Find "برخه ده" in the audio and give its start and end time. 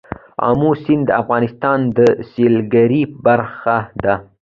3.25-4.15